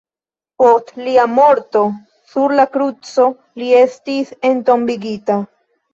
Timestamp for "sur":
2.31-2.55